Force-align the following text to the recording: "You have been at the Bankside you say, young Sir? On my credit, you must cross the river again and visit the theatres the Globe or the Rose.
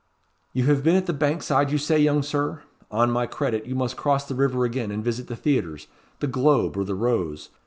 "You 0.51 0.63
have 0.63 0.83
been 0.83 0.95
at 0.95 1.05
the 1.05 1.13
Bankside 1.13 1.69
you 1.71 1.77
say, 1.77 1.99
young 1.99 2.23
Sir? 2.23 2.63
On 2.89 3.11
my 3.11 3.27
credit, 3.27 3.67
you 3.67 3.75
must 3.75 3.97
cross 3.97 4.27
the 4.27 4.33
river 4.33 4.65
again 4.65 4.89
and 4.89 5.03
visit 5.05 5.27
the 5.27 5.35
theatres 5.35 5.85
the 6.21 6.25
Globe 6.25 6.75
or 6.75 6.83
the 6.83 6.95
Rose. 6.95 7.49